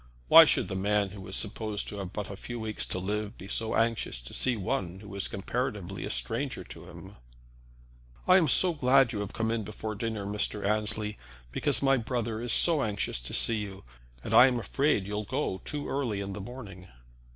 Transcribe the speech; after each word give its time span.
Why 0.29 0.45
should 0.45 0.67
the 0.67 0.75
man 0.75 1.09
who 1.11 1.21
was 1.21 1.35
supposed 1.35 1.87
to 1.89 1.99
have 1.99 2.11
but 2.11 2.31
a 2.31 2.35
few 2.35 2.59
weeks 2.59 2.87
to 2.87 2.97
live 2.97 3.37
be 3.37 3.47
so 3.47 3.75
anxious 3.75 4.19
to 4.23 4.33
see 4.33 4.57
one 4.57 4.99
who 5.01 5.09
was 5.09 5.27
comparatively 5.27 6.05
a 6.05 6.09
stranger 6.09 6.63
to 6.63 6.89
him? 6.89 7.13
"I 8.27 8.37
am 8.37 8.47
so 8.47 8.73
glad 8.73 9.11
you 9.13 9.19
have 9.19 9.33
come 9.33 9.51
in 9.51 9.61
before 9.63 9.93
dinner, 9.93 10.25
Mr. 10.25 10.65
Annesley, 10.65 11.19
because 11.51 11.83
my 11.83 11.97
brother 11.97 12.41
is 12.41 12.51
so 12.51 12.81
anxious 12.81 13.19
to 13.19 13.35
see 13.35 13.59
you, 13.59 13.83
and 14.23 14.33
I 14.33 14.47
am 14.47 14.59
afraid 14.59 15.05
you'll 15.05 15.23
go 15.23 15.61
too 15.65 15.87
early 15.87 16.19
in 16.19 16.33
the 16.33 16.41
morning." 16.41 16.87